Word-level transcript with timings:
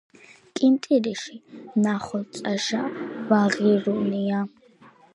კინტირიში 0.57 1.35
ნახოწაშა 1.83 2.83
ვაღირუნია 3.29 4.39